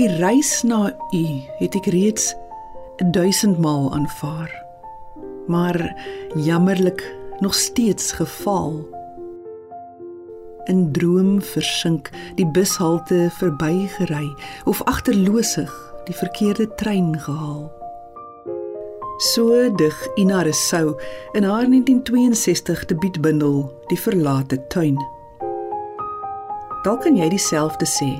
Die 0.00 0.08
reis 0.08 0.62
na 0.64 0.86
u 1.12 1.24
het 1.58 1.74
ek 1.76 1.90
reeds 1.92 2.30
1000 3.12 3.58
maal 3.60 3.90
aanvaar. 3.92 4.48
Maar 5.46 5.76
jammerlik 6.34 7.02
nog 7.44 7.54
steeds 7.54 8.12
gefaal. 8.16 8.78
In 10.72 10.88
droom 10.92 11.42
versink, 11.42 12.08
die 12.40 12.46
bushalte 12.48 13.28
verbygery 13.36 14.32
of 14.64 14.80
agterloosig 14.88 15.76
die 16.08 16.16
verkeerde 16.16 16.70
trein 16.80 17.12
gehaal. 17.20 17.68
So 19.34 19.68
dig 19.76 20.00
Ina 20.16 20.42
Resou 20.48 20.96
in 21.36 21.44
haar 21.44 21.68
1962 21.68 22.84
debuutbundel 22.84 23.68
Die 23.92 24.00
verlate 24.00 24.66
tuin. 24.72 24.96
Dalk 26.88 27.02
kan 27.04 27.20
jy 27.20 27.28
dieselfde 27.28 27.84
sê. 27.84 28.14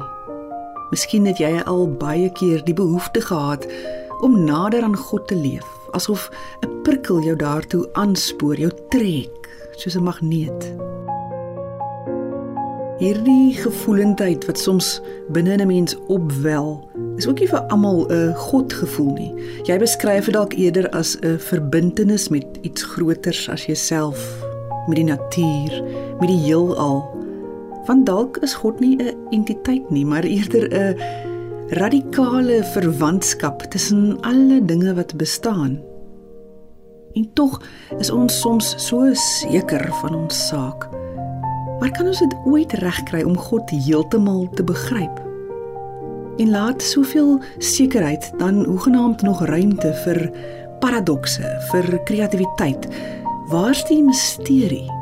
Miskien 0.90 1.26
het 1.26 1.38
jy 1.38 1.52
al 1.70 1.84
baie 2.00 2.30
keer 2.34 2.64
die 2.66 2.74
behoefte 2.74 3.20
gehad 3.22 3.66
om 4.26 4.44
nader 4.44 4.82
aan 4.82 4.96
God 4.96 5.28
te 5.30 5.36
leef, 5.38 5.66
asof 5.94 6.30
'n 6.66 6.82
prikkel 6.82 7.22
jou 7.22 7.36
daartoe 7.36 7.88
aanspoor, 7.92 8.56
jou 8.58 8.72
trek 8.88 9.48
soos 9.76 9.94
'n 9.96 10.02
magneet. 10.02 10.74
Hierdie 12.98 13.54
gevoelendheid 13.54 14.44
wat 14.46 14.58
soms 14.58 15.00
binne 15.28 15.56
'n 15.56 15.66
mens 15.66 15.96
opwel, 16.08 16.88
is 17.16 17.26
ook 17.26 17.38
nie 17.38 17.48
vir 17.48 17.60
almal 17.60 18.06
'n 18.10 18.34
godgevoel 18.34 19.12
nie. 19.12 19.32
Jy 19.62 19.78
beskryf 19.78 20.24
dit 20.24 20.34
dalk 20.34 20.52
eerder 20.52 20.90
as 20.90 21.16
'n 21.22 21.38
verbintenis 21.38 22.28
met 22.28 22.46
iets 22.60 22.82
groters 22.82 23.48
as 23.48 23.64
jouself, 23.66 24.44
met 24.86 24.96
die 24.96 25.04
natuur, 25.04 25.82
met 26.18 26.28
die 26.28 26.42
heelal. 26.44 27.19
Want 27.90 28.06
dalk 28.06 28.36
is 28.46 28.52
God 28.54 28.78
nie 28.78 28.96
'n 29.02 29.16
entiteit 29.34 29.90
nie, 29.90 30.06
maar 30.06 30.22
eerder 30.22 30.64
'n 30.70 30.94
radikale 31.68 32.62
verwantskap 32.64 33.62
tussen 33.62 34.20
alle 34.20 34.64
dinge 34.64 34.94
wat 34.94 35.16
bestaan. 35.16 35.82
En 37.12 37.30
tog 37.34 37.62
is 37.98 38.10
ons 38.10 38.40
soms 38.40 38.86
so 38.86 39.10
seker 39.12 39.92
van 39.92 40.14
ons 40.14 40.46
saak. 40.46 40.88
Maar 41.80 41.90
kan 41.90 42.06
ons 42.06 42.18
dit 42.18 42.34
ooit 42.44 42.72
regkry 42.72 43.22
om 43.22 43.36
God 43.36 43.70
heeltemal 43.70 44.48
te 44.54 44.64
begryp? 44.64 45.18
En 46.36 46.50
laat 46.50 46.82
soveel 46.82 47.40
sekerheid 47.58 48.32
dan 48.38 48.64
hoegenaamd 48.64 49.22
nog 49.22 49.44
ruimte 49.44 49.92
vir 49.94 50.30
paradokse, 50.78 51.60
vir 51.70 52.02
kreatiwiteit. 52.04 52.88
Waar's 53.48 53.84
die 53.84 54.02
misterie? 54.02 54.99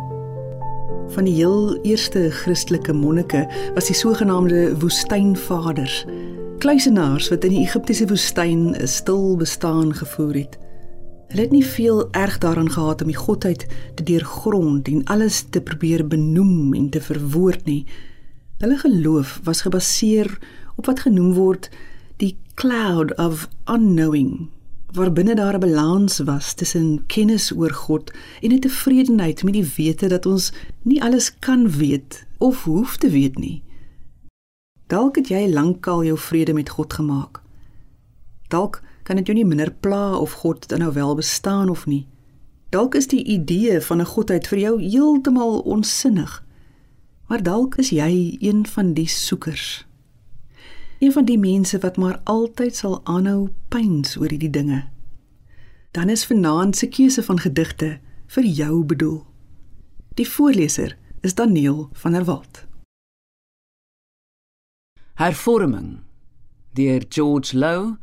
Van 1.08 1.24
die 1.24 1.34
heel 1.34 1.78
eerste 1.82 2.30
Christelike 2.30 2.92
monnike 2.92 3.46
was 3.74 3.86
die 3.88 3.96
sogenaamde 3.96 4.74
woestynvaders, 4.80 6.02
kluisenaars 6.60 7.30
wat 7.32 7.46
in 7.48 7.54
die 7.54 7.62
Egiptiese 7.64 8.06
woestyn 8.10 8.74
'n 8.76 8.86
stil 8.86 9.36
bestaan 9.36 9.94
gevoer 9.94 10.34
het. 10.34 10.58
Hulle 11.28 11.42
het 11.42 11.50
nie 11.50 11.64
veel 11.64 12.10
erg 12.12 12.38
daaraan 12.38 12.70
gehad 12.70 13.00
om 13.00 13.06
die 13.06 13.16
godheid 13.16 13.66
te 13.94 14.02
deurgrond 14.02 14.88
en 14.88 15.04
alles 15.04 15.44
te 15.50 15.60
probeer 15.60 16.06
benoem 16.06 16.74
en 16.74 16.88
te 16.88 17.00
verwoord 17.00 17.64
nie. 17.64 17.86
Hulle 18.58 18.76
geloof 18.76 19.40
was 19.44 19.60
gebaseer 19.60 20.38
op 20.76 20.86
wat 20.86 21.00
genoem 21.00 21.32
word 21.32 21.70
die 22.16 22.36
cloud 22.54 23.16
of 23.16 23.48
unknowing, 23.64 24.48
waarbinne 24.92 25.34
daar 25.34 25.54
'n 25.54 25.60
balans 25.60 26.18
was 26.18 26.54
tussen 26.54 27.06
kennis 27.06 27.52
oor 27.52 27.70
God 27.72 28.12
en 28.40 28.52
'n 28.52 28.60
tevredenheid 28.60 29.42
met 29.42 29.52
die 29.52 29.72
wete 29.76 30.08
dat 30.08 30.26
ons 30.26 30.52
nie 30.82 31.02
alles 31.02 31.38
kan 31.38 31.70
weet 31.70 32.26
of 32.38 32.64
hoef 32.64 32.96
te 32.96 33.10
weet 33.10 33.38
nie. 33.38 33.62
Dalk 34.86 35.16
het 35.16 35.28
jy 35.28 35.48
lankal 35.52 36.04
jou 36.04 36.18
vrede 36.18 36.52
met 36.52 36.68
God 36.68 36.92
gemaak. 36.92 37.42
Dalk 38.48 38.82
kan 39.02 39.16
dit 39.16 39.26
jou 39.26 39.36
nie 39.36 39.46
minder 39.46 39.72
pla 39.80 40.16
of 40.16 40.32
God 40.32 40.68
dan 40.68 40.78
nou 40.78 40.92
wel 40.92 41.14
bestaan 41.14 41.68
of 41.68 41.86
nie. 41.86 42.06
Dalk 42.68 42.94
is 42.94 43.06
die 43.06 43.24
idee 43.24 43.80
van 43.80 44.00
'n 44.00 44.04
godheid 44.04 44.48
vir 44.48 44.58
jou 44.58 44.82
heeltemal 44.82 45.58
onsinnig. 45.58 46.44
Maar 47.26 47.42
dalk 47.42 47.76
is 47.76 47.90
jy 47.90 48.36
een 48.40 48.66
van 48.66 48.92
die 48.92 49.08
soekers. 49.08 49.87
Een 50.98 51.12
van 51.12 51.24
die 51.24 51.38
mense 51.38 51.78
wat 51.78 51.96
maar 51.96 52.20
altyd 52.24 52.76
sal 52.76 53.00
aanhou 53.06 53.48
pyns 53.68 54.16
oor 54.16 54.30
hierdie 54.30 54.50
dinge. 54.50 54.88
Dan 55.90 56.08
is 56.08 56.26
vanaand 56.26 56.76
se 56.76 56.88
keuse 56.88 57.22
van 57.22 57.38
gedigte 57.38 58.00
vir 58.26 58.44
jou 58.44 58.84
bedoel. 58.84 59.26
Die 60.14 60.28
voorleser 60.28 60.98
is 61.20 61.34
Daniel 61.34 61.88
van 61.92 62.12
der 62.12 62.24
Walt. 62.24 62.66
Hervorming 65.14 66.00
deur 66.74 67.04
George 67.08 67.58
Lowe 67.58 67.96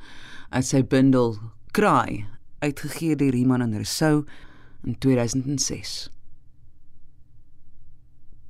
uit 0.50 0.66
sy 0.66 0.84
bundel 0.84 1.35
Cry 1.72 2.25
uitgegee 2.59 3.16
deur 3.16 3.35
Iman 3.35 3.61
en 3.61 3.73
Rousseau 3.73 4.23
in 4.84 4.97
2006. 4.97 6.09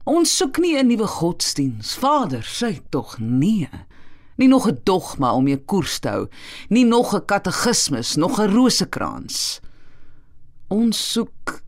Ons 0.06 0.38
soek 0.38 0.58
nie 0.58 0.78
'n 0.78 0.88
nuwe 0.88 1.08
godsdiens. 1.08 1.96
Vader, 1.98 2.44
sê 2.44 2.80
tog 2.90 3.18
nee. 3.20 3.70
Nie 4.36 4.48
nog 4.48 4.68
'n 4.68 4.80
dogma 4.84 5.34
om 5.34 5.48
jou 5.48 5.60
koers 5.60 6.00
te 6.00 6.10
hou, 6.10 6.28
nie 6.70 6.86
nog 6.86 7.16
'n 7.16 7.26
katekismus, 7.26 8.16
nog 8.16 8.40
'n 8.40 8.52
rosekrans. 8.52 9.60
Ons 10.68 11.12
soek 11.12 11.64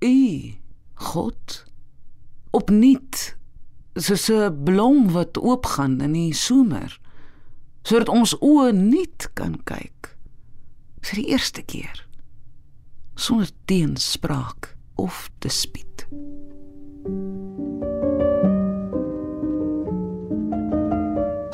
U, 0.00 0.54
God, 0.94 1.64
opnuut 2.50 3.36
soos 3.94 4.28
'n 4.30 4.62
blom 4.64 5.10
wat 5.12 5.38
oopgaan 5.38 6.00
in 6.00 6.12
die 6.12 6.34
somer 6.34 7.00
sodat 7.82 8.08
ons 8.08 8.36
oë 8.40 8.72
nuut 8.72 9.30
kan 9.34 9.56
kyk 9.64 10.16
vir 11.00 11.14
die 11.14 11.28
eerste 11.32 11.62
keer 11.62 12.06
sonder 13.20 13.50
teenspraak 13.64 14.76
of 14.96 15.30
dispuut. 15.38 16.06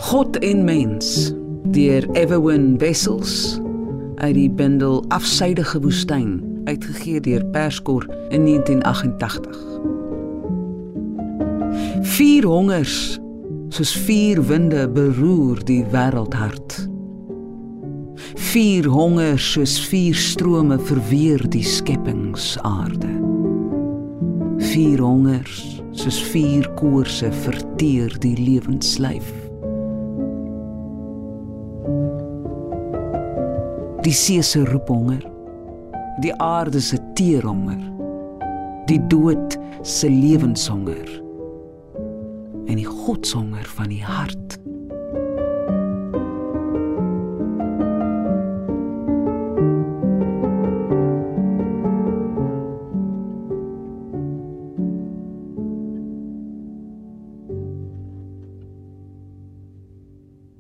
God 0.06 0.38
en 0.38 0.64
mens 0.64 1.32
deur 1.62 2.10
Everwin 2.12 2.78
Wessels 2.78 3.60
uit 4.16 4.34
die 4.34 4.50
bundel 4.50 5.04
Afsydige 5.08 5.80
woestyn 5.82 6.60
uitgegee 6.64 7.20
deur 7.20 7.42
Perskor 7.50 8.04
in 8.28 8.44
1988. 8.44 9.56
Vier 12.02 12.46
hongers 12.46 13.18
soos 13.68 13.96
vier 14.06 14.38
winde 14.46 14.84
beroer 14.94 15.64
die 15.66 15.82
wêreldhart. 15.90 16.76
Vier 18.52 18.86
honger 18.86 19.42
soos 19.42 19.74
vier 19.88 20.14
strome 20.14 20.78
verweer 20.78 21.42
die 21.50 21.64
skepingsaarde. 21.66 23.10
Vier 24.70 25.02
hongers 25.02 25.82
soos 25.98 26.22
vier 26.30 26.70
koorse 26.78 27.32
verteer 27.42 28.14
die 28.22 28.36
lewenslyf. 28.38 29.45
Die 34.06 34.14
see 34.14 34.42
se 34.42 34.60
roephonger, 34.62 35.24
die 36.22 36.30
aarde 36.38 36.78
se 36.80 36.98
teerhonger, 37.18 37.80
die 38.86 39.00
dood 39.10 39.56
se 39.82 40.06
lewenshonger 40.06 41.10
en 42.70 42.78
die 42.78 42.86
godshonger 42.86 43.66
van 43.66 43.90
die 43.90 44.04
hart. 44.06 44.60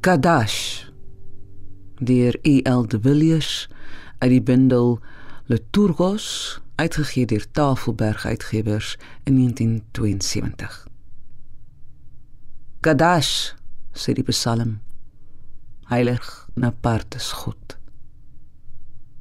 Kadash 0.02 0.85
deur 1.98 2.38
E.L. 2.42 2.86
de 2.86 3.00
Villiers 3.00 3.68
uit 4.18 4.30
die 4.30 4.42
bundel 4.42 5.00
Liturgos 5.46 6.60
uitgegee 6.74 7.26
deur 7.26 7.50
Tafelberg 7.50 8.26
Uitgewers 8.26 8.96
in 9.24 9.34
1972. 9.34 10.86
Kadash, 12.80 13.54
sê 13.92 14.12
die 14.12 14.26
Psalm. 14.26 14.80
Heilig 15.88 16.48
en 16.54 16.64
apart 16.64 17.14
is 17.14 17.32
God. 17.32 17.78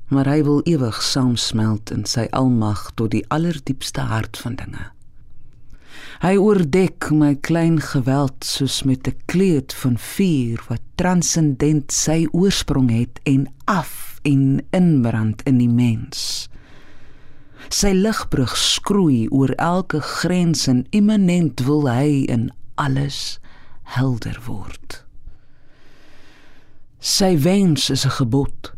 Maar 0.10 0.28
hy 0.30 0.42
wil 0.44 0.62
ewig 0.70 1.02
saamsmelt 1.02 1.94
in 1.94 2.06
sy 2.10 2.28
almag 2.32 2.92
tot 3.00 3.14
die 3.14 3.24
allerdiepste 3.34 4.06
hart 4.10 4.38
van 4.38 4.58
dinge. 4.60 4.95
Hy 6.24 6.38
oordek 6.38 7.10
my 7.12 7.36
klein 7.36 7.80
geweld 7.82 8.46
soos 8.46 8.84
met 8.84 9.08
'n 9.08 9.18
kleed 9.26 9.74
van 9.74 9.98
vuur 9.98 10.64
wat 10.68 10.82
transcendent 10.96 11.92
sy 11.92 12.28
oorsprong 12.32 12.90
het 12.90 13.20
en 13.24 13.48
af 13.66 14.20
en 14.24 14.66
inbrand 14.72 15.42
in 15.44 15.58
die 15.58 15.70
mens. 15.70 16.50
Sy 17.70 17.92
ligbrug 17.94 18.58
skroei 18.58 19.28
oor 19.30 19.50
elke 19.58 20.02
grens 20.02 20.68
en 20.68 20.86
immanent 20.90 21.60
wil 21.66 21.90
hy 21.90 22.26
in 22.30 22.52
alles 22.76 23.40
helder 23.84 24.40
word. 24.46 25.06
Sy 27.00 27.38
wens 27.38 27.90
is 27.90 28.06
'n 28.06 28.18
gebod. 28.22 28.75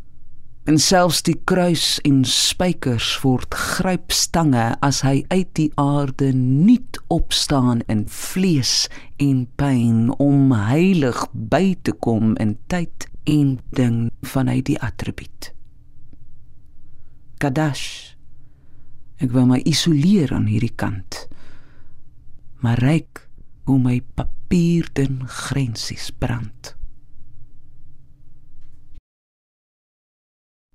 En 0.67 0.75
selfs 0.83 1.21
die 1.23 1.37
kruis 1.47 1.95
en 2.03 2.25
spykers 2.27 3.13
word 3.23 3.55
grypstange 3.55 4.65
as 4.83 4.99
hy 5.07 5.21
uit 5.31 5.53
die 5.55 5.69
aarde 5.79 6.33
nuut 6.35 6.99
opstaan 7.07 7.85
in 7.87 8.01
vlees 8.11 8.89
en 9.23 9.45
pyn 9.55 10.09
om 10.19 10.51
heilig 10.51 11.21
by 11.31 11.71
te 11.87 11.95
kom 12.03 12.35
in 12.43 12.57
tyd 12.67 13.07
en 13.31 13.55
ding 13.79 14.09
vanuit 14.27 14.65
die 14.67 14.75
attribuut. 14.83 15.53
Kadash. 17.39 18.17
Ek 19.23 19.31
wil 19.31 19.47
my 19.47 19.63
isoleer 19.63 20.35
aan 20.35 20.51
hierdie 20.51 20.75
kant. 20.75 21.23
Maar 22.59 22.83
ryk 22.83 23.23
hoe 23.71 23.79
my 23.79 24.01
papierdun 24.19 25.23
grensies 25.31 26.11
brand. 26.11 26.76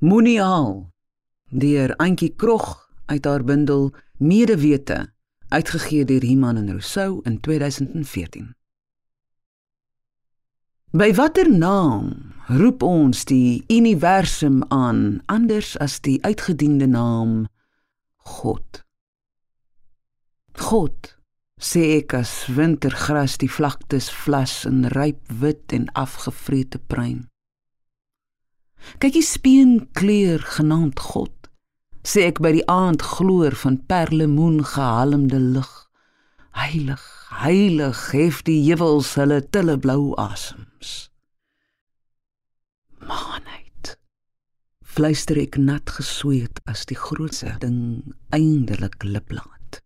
Moniaal 0.03 0.91
deur 1.49 1.93
Antjie 1.97 2.33
Krog 2.35 2.89
uit 3.07 3.25
haar 3.25 3.45
bundel 3.45 3.93
Medewete 4.19 5.13
uitgegee 5.49 6.05
deur 6.05 6.25
Iman 6.25 6.57
en 6.57 6.71
Rousseau 6.71 7.21
in 7.23 7.41
2014. 7.41 8.49
By 10.91 11.13
watter 11.15 11.47
naam 11.47 12.35
roep 12.51 12.83
ons 12.83 13.23
die 13.31 13.63
universum 13.71 14.65
aan 14.75 15.23
anders 15.31 15.79
as 15.79 16.01
die 16.03 16.19
uitgediende 16.27 16.91
naam 16.91 17.47
God? 18.17 18.83
God 20.59 21.15
sê 21.63 21.93
ek 22.03 22.19
as 22.19 22.41
wintergras 22.51 23.39
die 23.39 23.51
vlaktes 23.51 24.11
vlas 24.11 24.65
in 24.67 24.83
ryp 24.99 25.23
wit 25.31 25.71
en 25.71 25.87
afgevrete 25.95 26.83
pruin. 26.91 27.29
Kyk 28.99 29.17
die 29.19 29.27
speenkleur 29.27 30.43
genaamd 30.57 31.01
God 31.13 31.35
sê 32.03 32.27
ek 32.33 32.41
by 32.43 32.51
die 32.57 32.67
aand 32.71 33.03
gloor 33.03 33.55
van 33.55 33.79
perlemoen 33.87 34.59
gehalmde 34.67 35.39
lig. 35.39 35.71
Heilig 36.59 37.05
heilig 37.41 38.11
hef 38.13 38.43
die 38.47 38.61
heuwels 38.67 39.15
hulle 39.17 39.41
tille 39.55 39.79
blou 39.81 40.13
asems. 40.21 40.93
Maanheid 43.03 43.97
fluister 44.83 45.41
ek 45.41 45.57
nat 45.57 45.95
gesweet 45.97 46.61
as 46.69 46.85
die 46.91 46.99
grootste 46.99 47.55
ding 47.63 48.13
eindelik 48.35 49.01
liplaat. 49.07 49.81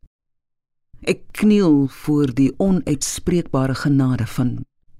Ek 1.06 1.22
kniel 1.38 1.86
voor 2.02 2.32
die 2.34 2.50
onuitspreekbare 2.62 3.76
genade 3.84 4.26
van 4.26 4.56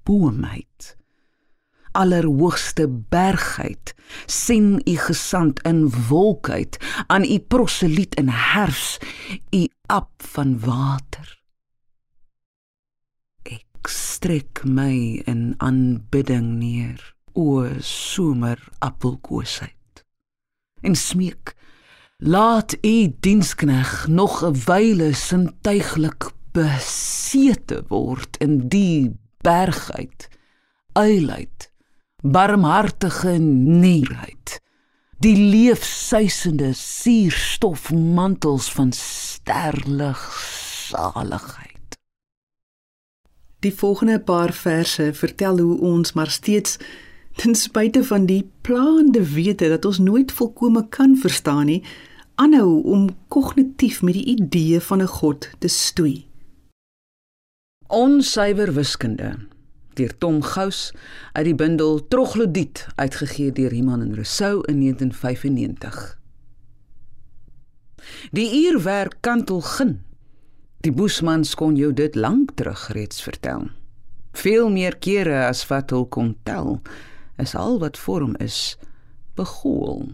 boomheid 0.07 0.95
allerhoogste 1.97 2.87
bergheid 2.89 3.95
sien 4.27 4.81
u 4.85 4.97
gesand 4.97 5.63
in 5.63 5.87
wolkheid 6.09 6.79
aan 7.07 7.25
u 7.25 7.39
proseliet 7.39 8.15
in 8.15 8.29
herfs 8.29 8.99
u 9.51 9.67
ap 9.87 10.11
van 10.35 10.59
water. 10.61 11.29
Ek 13.43 13.89
strek 13.89 14.65
my 14.65 15.23
in 15.27 15.55
aanbidding 15.59 16.57
neer 16.61 17.01
o 17.33 17.67
somer 17.81 18.61
appelkoosheid 18.79 19.73
en 20.87 20.95
smeek 20.97 21.55
laat 22.17 22.77
u 22.81 22.97
dienskneg 23.21 24.07
nog 24.09 24.43
'n 24.45 24.57
wyle 24.67 25.13
sintuiglik 25.13 26.31
besete 26.53 27.85
word 27.89 28.37
in 28.41 28.69
die 28.69 29.17
bergheid 29.45 30.29
eilheid 30.93 31.71
barmhartige 32.23 33.39
nierheid. 33.39 34.61
Die 35.19 35.37
leefsuisende 35.37 36.73
suurstofmantels 36.73 38.73
van 38.73 38.93
sterlig 38.93 40.47
saligheid 40.91 41.77
die 43.67 43.75
volgende 43.75 44.21
paar 44.21 44.53
verse 44.53 45.15
vertel 45.15 45.59
hoe 45.59 45.81
ons 45.81 46.13
maar 46.13 46.31
steeds 46.31 46.77
ten 47.41 47.55
spyte 47.55 48.05
van 48.05 48.27
die 48.29 48.45
plaande 48.61 49.23
wete 49.35 49.69
dat 49.73 49.89
ons 49.89 49.99
nooit 49.99 50.33
volkome 50.33 50.85
kan 50.89 51.17
verstaan 51.17 51.67
nie 51.71 51.83
aanhou 52.37 52.83
om 52.85 53.09
kognitief 53.33 54.03
met 54.05 54.19
die 54.19 54.29
idee 54.37 54.81
van 54.81 55.03
'n 55.03 55.15
god 55.19 55.49
te 55.59 55.69
stoei. 55.69 56.27
Onsuiwer 57.89 58.75
wiskunde 58.75 59.37
deur 59.97 60.13
Tom 60.19 60.43
Gous 60.45 60.91
uit 61.33 61.47
die 61.49 61.55
bundel 61.57 62.03
Troglodiet 62.13 62.87
uitgegee 62.97 63.53
deur 63.53 63.73
Iman 63.73 64.05
en 64.05 64.15
Rousseau 64.15 64.63
in 64.69 64.81
1995. 64.81 66.19
Die 68.31 68.49
uurwerk 68.67 69.19
kantel 69.21 69.61
gin. 69.61 69.97
Die 70.85 70.93
Boesmans 70.93 71.55
kon 71.59 71.75
jou 71.77 71.93
dit 71.97 72.15
lank 72.15 72.55
terug 72.55 72.89
reeds 72.95 73.23
vertel. 73.23 73.71
Veel 74.37 74.69
meer 74.71 74.99
kere 75.01 75.47
as 75.49 75.65
wat 75.71 75.91
hulle 75.91 76.09
kon 76.13 76.35
tel, 76.45 76.79
is 77.41 77.57
al 77.57 77.81
wat 77.81 77.99
vorm 77.99 78.37
is 78.43 78.77
begool. 79.37 80.13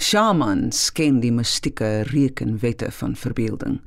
Shamans 0.00 0.88
ken 0.96 1.20
die 1.20 1.32
mystieke 1.32 2.02
rekenwette 2.08 2.90
van 2.90 3.14
verbeelding. 3.16 3.80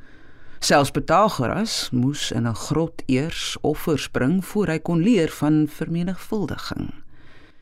Selfs 0.59 0.91
Pythagoras 0.91 1.89
moes 1.91 2.31
in 2.31 2.47
'n 2.47 2.55
grot 2.55 3.03
eers 3.05 3.57
offers 3.61 4.07
bring 4.09 4.45
voor 4.45 4.67
hy 4.67 4.79
kon 4.79 5.01
leer 5.01 5.29
van 5.29 5.67
vermenigvuldiging. 5.67 6.93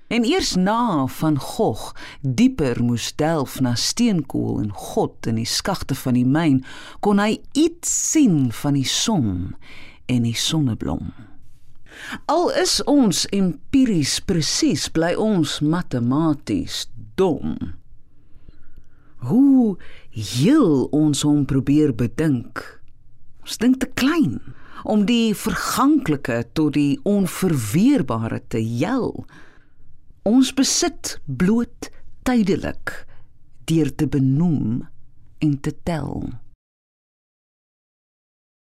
En 0.07 0.24
eers 0.24 0.56
na 0.56 1.07
van 1.07 1.40
Gogh 1.40 1.95
dieper 2.22 2.84
moes 2.84 3.16
delf 3.16 3.60
na 3.60 3.75
steenkool 3.75 4.60
en 4.60 4.72
God 4.72 5.25
in 5.25 5.36
die 5.36 5.50
skagte 5.50 5.95
van 5.95 6.13
die 6.13 6.25
myn, 6.25 6.66
kon 7.00 7.18
hy 7.18 7.40
iets 7.57 8.12
sien 8.12 8.51
van 8.51 8.74
die 8.74 8.86
son 8.86 9.56
en 10.06 10.28
die 10.28 10.38
sonneblom. 10.38 11.13
Al 12.25 12.51
is 12.62 12.84
ons 12.89 13.25
empiries 13.34 14.19
presies, 14.28 14.86
bly 14.94 15.13
ons 15.16 15.60
matematies 15.60 16.88
dom. 17.16 17.58
Hoe 19.24 19.77
heel 20.10 20.88
ons 20.91 21.22
hom 21.24 21.46
probeer 21.50 21.94
bedink, 21.96 22.62
Ons 23.44 23.60
dink 23.60 23.82
te 23.82 23.90
klein 24.00 24.40
om 24.88 25.04
die 25.08 25.36
verganklike 25.36 26.42
tot 26.56 26.78
die 26.78 26.96
onverweerbare 27.08 28.40
te 28.48 28.62
hel. 28.64 29.12
Ons 30.28 30.54
besit 30.56 31.18
bloot 31.28 31.90
tydelik 32.24 33.04
deur 33.68 33.92
te 34.00 34.08
benoem 34.08 34.86
en 35.44 35.58
te 35.60 35.76
tel. 35.84 36.32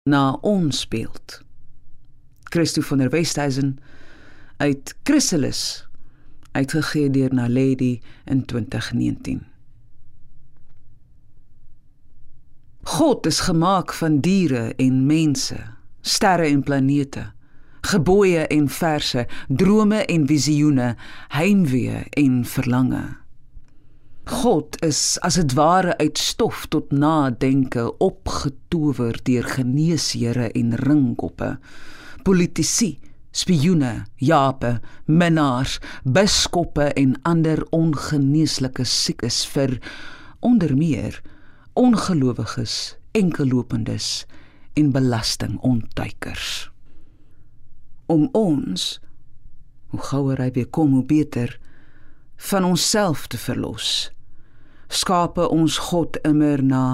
Na 0.08 0.40
ons 0.48 0.84
beeld. 0.88 1.42
Christo 2.52 2.84
van 2.88 3.04
der 3.04 3.12
Westhuizen 3.12 3.78
uit 4.64 4.96
Chrysalis 5.04 5.88
uitgegee 6.52 7.10
deur 7.12 7.34
Naledi 7.34 7.98
in 8.26 8.46
2019. 8.46 9.53
God 12.84 13.26
is 13.26 13.40
gemaak 13.40 13.94
van 13.94 14.20
diere 14.20 14.74
en 14.76 15.06
mense, 15.08 15.56
sterre 16.02 16.50
en 16.52 16.64
planete, 16.64 17.30
gebooie 17.88 18.44
en 18.52 18.68
verse, 18.70 19.24
drome 19.48 20.02
en 20.06 20.28
visioene, 20.28 20.96
heimwee 21.32 22.04
en 22.20 22.44
verlange. 22.46 23.06
God 24.28 24.76
is 24.84 25.16
as 25.24 25.40
dit 25.40 25.56
ware 25.56 25.96
uit 25.98 26.20
stof 26.20 26.66
tot 26.72 26.92
nadenke 26.92 27.88
opgetower 28.04 29.16
deur 29.24 29.48
geneesheere 29.56 30.52
en 30.52 30.76
ringkoppe, 30.84 31.56
politici, 32.28 32.98
spioene, 33.32 34.06
jape, 34.20 34.78
minnaars, 35.08 35.80
biskoppe 36.04 36.92
en 37.00 37.16
ander 37.24 37.64
ongeneeslike 37.72 38.84
siekes 38.84 39.46
vir 39.56 39.80
onder 40.44 40.76
meer 40.76 41.24
ongelowiges, 41.74 42.98
enkellopendes 43.12 44.26
en 44.74 44.92
belastingontduikers. 44.92 46.72
Om 48.06 48.30
ons 48.32 49.00
hoe 49.94 50.02
gouer 50.10 50.42
hy 50.42 50.50
weer 50.52 50.70
kom 50.74 50.94
hoe 50.98 51.06
beter 51.06 51.60
van 52.50 52.66
onsself 52.66 53.28
te 53.28 53.38
verlos. 53.38 54.10
Skape 54.90 55.46
ons 55.50 55.78
God 55.90 56.18
immer 56.26 56.64
na 56.66 56.86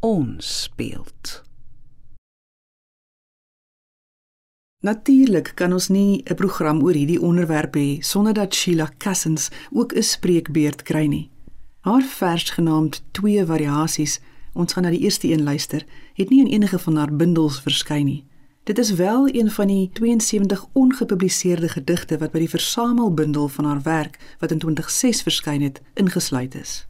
ons 0.00 0.52
beeld. 0.78 1.40
Natuurlik 4.84 5.54
kan 5.56 5.72
ons 5.72 5.88
nie 5.88 6.22
'n 6.22 6.34
program 6.34 6.82
oor 6.82 6.92
hierdie 6.92 7.20
onderwerp 7.20 7.74
hê 7.74 8.02
sonder 8.02 8.34
dat 8.34 8.54
Sheila 8.54 8.90
Cousins 8.98 9.50
ook 9.72 9.94
'n 9.94 10.02
spreekbeurt 10.02 10.82
kry 10.82 11.06
nie. 11.06 11.30
Haar 11.84 12.02
vers 12.02 12.50
genaamd 12.50 13.02
Twee 13.10 13.44
variasies, 13.44 14.20
ons 14.56 14.72
gaan 14.72 14.86
na 14.86 14.90
die 14.94 15.02
eerste 15.04 15.28
een 15.28 15.42
luister, 15.44 15.82
het 16.16 16.30
nie 16.32 16.38
in 16.40 16.48
enige 16.48 16.78
van 16.78 16.96
haar 16.96 17.12
bundels 17.12 17.58
verskyn 17.60 18.06
nie. 18.08 18.22
Dit 18.64 18.78
is 18.78 18.94
wel 18.96 19.28
een 19.28 19.50
van 19.50 19.68
die 19.68 19.90
72 19.92 20.64
ongepubliseerde 20.72 21.68
gedigte 21.68 22.16
wat 22.22 22.32
by 22.32 22.40
die 22.40 22.48
versamelbundel 22.48 23.50
van 23.52 23.68
haar 23.68 23.82
werk 23.84 24.16
wat 24.40 24.56
in 24.56 24.64
2006 24.64 25.22
verskyn 25.28 25.60
het 25.60 25.82
ingesluit 26.00 26.56
is. 26.56 26.86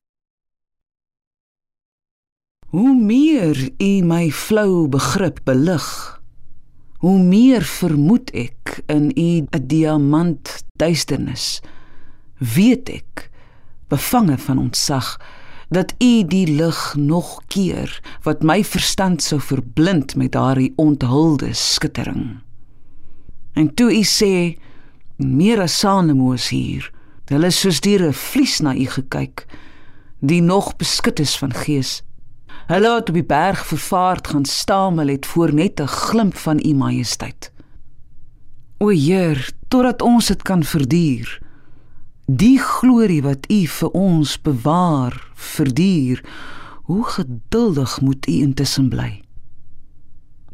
Hoe 2.70 2.94
meer 2.94 3.70
u 3.78 3.92
my 4.06 4.30
flou 4.30 4.86
begrip 4.88 5.42
belig, 5.42 5.90
hoe 7.02 7.18
meer 7.18 7.66
vermoed 7.66 8.30
ek 8.30 8.78
in 8.86 9.10
u 9.10 9.42
'n 9.42 9.66
diamant 9.66 10.62
duisternis. 10.78 11.62
Weet 12.38 12.88
ek, 12.88 13.33
bevange 13.94 14.38
van 14.38 14.58
ontzag, 14.58 15.14
dat 15.68 15.94
u 15.98 16.24
die 16.26 16.46
lig 16.46 16.94
nog 16.96 17.40
keer 17.46 18.00
wat 18.22 18.42
my 18.42 18.60
verstand 18.64 19.22
sou 19.22 19.40
verblind 19.40 20.16
met 20.16 20.32
daardie 20.32 20.72
onthulde 20.76 21.52
skittering. 21.52 22.40
En 23.54 23.74
toe 23.74 23.90
u 23.94 24.02
sê 24.02 24.58
meer 25.16 25.62
as 25.62 25.78
Sanemoos 25.78 26.48
hier, 26.50 26.90
hulle 27.30 27.50
soos 27.54 27.80
diere 27.80 28.12
vlies 28.12 28.58
na 28.60 28.74
u 28.74 28.86
gekyk, 28.96 29.46
die 30.20 30.42
nog 30.42 30.74
beskut 30.80 31.20
is 31.22 31.36
van 31.38 31.54
gees. 31.54 32.02
Hulle 32.66 32.94
het 32.96 33.08
op 33.08 33.16
die 33.16 33.26
berg 33.28 33.66
vervaard 33.66 34.28
gaan 34.32 34.44
stamel 34.48 35.12
het 35.12 35.26
voor 35.26 35.54
net 35.54 35.80
'n 35.80 35.86
glimp 35.86 36.36
van 36.36 36.60
u 36.66 36.74
majesteit. 36.74 37.52
O 38.78 38.88
Heer, 38.88 39.50
totdat 39.68 40.02
ons 40.02 40.26
dit 40.26 40.42
kan 40.42 40.64
verduur, 40.64 41.40
Die 42.24 42.56
glorie 42.56 43.20
wat 43.20 43.44
U 43.52 43.66
vir 43.68 43.90
ons 43.92 44.38
bewaar, 44.40 45.12
verduur. 45.36 46.22
Hoe 46.88 47.04
geduldig 47.04 48.00
moet 48.00 48.28
U 48.28 48.32
intussen 48.32 48.88
bly? 48.88 49.20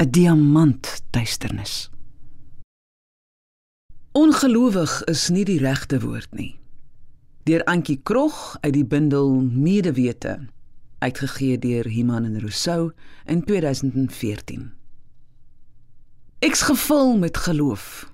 'n 0.03 0.11
Diamant 0.11 1.03
duisternis. 1.11 1.91
Ongelowig 4.12 5.05
is 5.05 5.29
nie 5.29 5.45
die 5.45 5.59
regte 5.59 6.00
woord 6.00 6.35
nie. 6.35 6.59
Deur 7.45 7.65
Antjie 7.65 8.00
Krog 8.03 8.57
uit 8.61 8.75
die 8.75 8.85
bundel 8.85 9.31
Medewete, 9.41 10.49
uitgegee 10.99 11.59
deur 11.59 11.87
Iman 11.87 12.25
en 12.25 12.41
Rousseau 12.41 12.93
in 13.27 13.45
2014. 13.45 14.73
Ek's 16.39 16.62
gevul 16.62 17.17
met 17.17 17.37
geloof, 17.37 18.12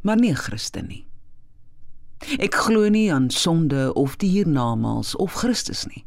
maar 0.00 0.16
nie 0.16 0.34
Christen 0.34 0.86
nie. 0.86 1.09
Ek 2.20 2.54
glo 2.54 2.88
nie 2.88 3.08
aan 3.12 3.30
sonde 3.30 3.94
of 3.94 4.16
die 4.20 4.28
hiernamaals 4.28 5.14
of 5.16 5.34
Christus 5.40 5.86
nie. 5.88 6.04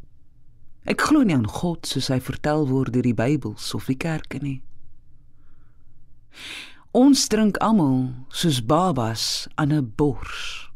Ek 0.86 1.00
glo 1.00 1.24
nie 1.26 1.34
aan 1.34 1.48
God 1.48 1.88
soos 1.88 2.10
hy 2.12 2.20
vertel 2.22 2.68
word 2.68 2.94
deur 2.94 3.06
die 3.06 3.16
Bybels 3.16 3.72
of 3.74 3.88
die 3.90 3.98
kerke 3.98 4.38
nie. 4.38 4.60
Ons 6.94 7.26
drink 7.32 7.58
almal 7.58 8.12
soos 8.30 8.60
babas 8.62 9.48
aan 9.58 9.72
'n 9.72 9.92
bors. 9.96 10.70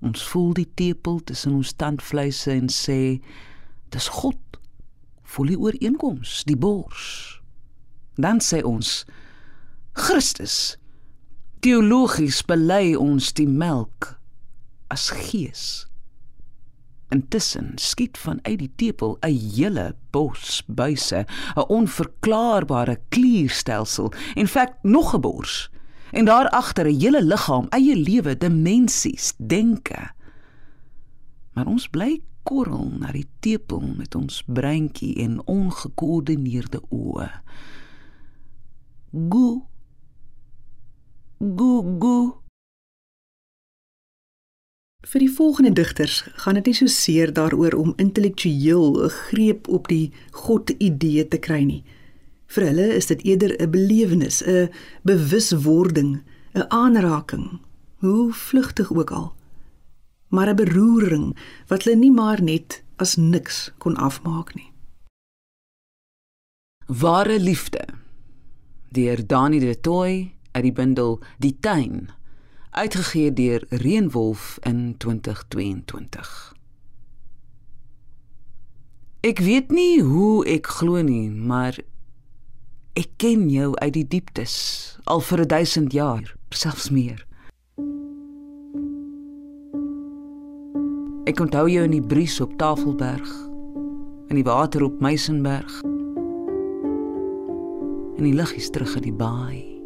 Ons 0.00 0.22
voel 0.22 0.54
die 0.54 0.70
tepel 0.74 1.20
tussen 1.20 1.54
ons 1.54 1.72
tandvleise 1.76 2.52
en 2.52 2.68
sê 2.68 3.20
dis 3.90 4.08
God. 4.08 4.40
Voel 5.22 5.46
die 5.46 5.58
ooreenkoms, 5.58 6.44
die 6.44 6.56
bors. 6.56 7.40
Dan 8.16 8.40
sê 8.40 8.62
ons 8.64 9.04
Christus. 9.92 10.78
Teologies 11.60 12.42
bely 12.42 12.94
ons 12.96 13.32
die 13.32 13.48
melk 13.48 14.19
as 14.90 15.10
gees. 15.10 15.86
Intussen 17.10 17.72
skiet 17.74 18.18
vanuit 18.18 18.58
die 18.58 18.70
tepel 18.76 19.16
'n 19.26 19.34
hele 19.54 19.94
bos 20.10 20.62
buise, 20.66 21.26
'n 21.56 21.68
onverklaarbare 21.68 22.98
klierstelsel, 23.08 24.12
in 24.34 24.46
feite 24.46 24.76
nog 24.82 25.14
'n 25.14 25.20
bors. 25.20 25.70
En 26.12 26.24
daar 26.24 26.48
agter 26.48 26.86
'n 26.86 27.00
hele 27.00 27.22
liggaam, 27.22 27.66
eie 27.68 27.96
lewe, 27.96 28.36
dimensies, 28.36 29.34
denke. 29.36 30.10
Maar 31.52 31.66
ons 31.66 31.88
bly 31.88 32.22
korrel 32.42 32.90
na 32.98 33.12
die 33.12 33.28
tepel 33.40 33.80
met 33.96 34.14
ons 34.14 34.42
breintjie 34.46 35.14
en 35.22 35.46
ongekoördineerde 35.46 36.80
oë. 36.88 37.30
Gu. 39.28 39.62
Gu 41.38 41.98
gu. 41.98 42.39
Vir 45.00 45.22
die 45.22 45.30
volgende 45.32 45.72
digters 45.72 46.18
gaan 46.42 46.58
dit 46.58 46.66
nie 46.68 46.76
so 46.76 46.90
seer 46.92 47.30
daaroor 47.32 47.72
om 47.80 47.94
intellektueel 47.96 49.04
'n 49.04 49.08
greep 49.08 49.68
op 49.68 49.88
die 49.88 50.12
God-idee 50.30 51.28
te 51.28 51.38
kry 51.38 51.62
nie. 51.64 51.84
Vir 52.46 52.64
hulle 52.64 52.94
is 52.94 53.06
dit 53.06 53.24
eerder 53.24 53.56
'n 53.56 53.70
belewenis, 53.70 54.42
'n 54.42 54.68
bewuswording, 55.02 56.22
'n 56.54 56.68
aanraking, 56.68 57.60
hoe 57.98 58.32
vlugtig 58.32 58.92
ook 58.92 59.10
al. 59.10 59.32
Maar 60.28 60.48
'n 60.48 60.56
beroering 60.56 61.36
wat 61.68 61.84
hulle 61.84 61.96
nie 61.96 62.12
maar 62.12 62.42
net 62.42 62.82
as 62.96 63.16
niks 63.16 63.72
kon 63.78 63.96
afmaak 63.96 64.54
nie. 64.54 64.72
Ware 66.86 67.40
liefde. 67.40 67.84
Deur 68.90 69.26
Dani 69.26 69.58
de 69.58 69.80
Tooi 69.80 70.34
uit 70.52 70.62
die 70.62 70.72
bundel 70.72 71.20
Die 71.38 71.56
tuin 71.60 72.10
uitgegee 72.70 73.32
deur 73.32 73.64
Reënwolf 73.68 74.58
in 74.62 74.94
2022. 74.98 76.54
Ek 79.20 79.38
weet 79.38 79.70
nie 79.70 80.02
hoe 80.02 80.46
ek 80.48 80.66
glo 80.78 81.02
nie, 81.02 81.30
maar 81.30 81.76
ek 82.96 83.10
ken 83.20 83.50
jou 83.50 83.74
uit 83.74 83.92
die 83.92 84.06
dieptes 84.06 84.54
al 85.04 85.20
vir 85.20 85.44
1000 85.46 85.92
jaar, 85.92 86.36
selfs 86.48 86.90
meer. 86.94 87.26
Ek 91.28 91.42
onthou 91.42 91.66
jou 91.70 91.84
in 91.84 91.94
die 91.94 92.06
bries 92.06 92.38
op 92.40 92.54
Tafelberg, 92.58 93.28
in 94.30 94.38
die 94.38 94.46
water 94.46 94.86
op 94.86 95.02
Meisenberg. 95.02 95.82
En 98.16 98.24
die 98.24 98.34
liggies 98.34 98.70
terug 98.70 98.96
in 98.96 99.10
die 99.10 99.16
baai. 99.16 99.79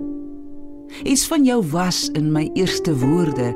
Iets 1.03 1.27
van 1.27 1.45
jou 1.45 1.65
was 1.71 2.09
in 2.13 2.33
my 2.33 2.51
eerste 2.53 2.99
woorde. 2.99 3.55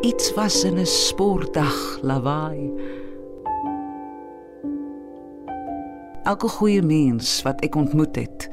Iets 0.00 0.34
was 0.34 0.64
in 0.64 0.78
'n 0.78 0.86
sportdag 0.86 1.98
lawaai. 2.02 2.70
Elke 6.22 6.48
goeie 6.48 6.82
mens 6.82 7.42
wat 7.42 7.60
ek 7.60 7.74
ontmoet 7.74 8.16
het, 8.16 8.50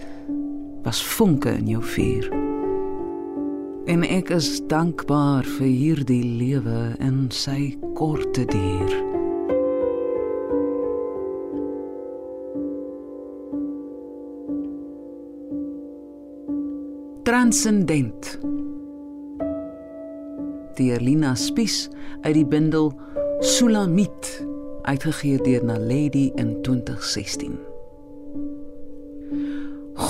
was 0.84 1.06
vonke 1.06 1.50
in 1.50 1.68
jou 1.68 1.84
vuur. 1.84 2.30
En 3.86 4.04
ek 4.04 4.30
is 4.30 4.62
dankbaar 4.68 5.44
vir 5.44 5.68
hierdie 5.68 6.24
lewe 6.24 6.96
en 7.00 7.26
sy 7.30 7.78
korte 7.94 8.46
duur. 8.46 9.13
Transcendent. 17.44 18.40
Deur 20.78 21.02
Lina 21.04 21.34
Spies 21.36 21.90
uit 22.22 22.38
die 22.38 22.46
bundel 22.48 22.94
Sulamit 23.44 24.30
uitgegee 24.88 25.42
deur 25.44 25.66
Naledi 25.68 26.30
in 26.40 26.54
2016. 26.64 27.58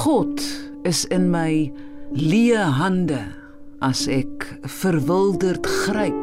God 0.04 0.46
is 0.86 1.08
in 1.10 1.26
my 1.34 1.72
leë 2.14 2.68
hande 2.78 3.24
as 3.82 4.06
ek 4.06 4.46
verwilderd 4.84 5.66
gryp 5.88 6.22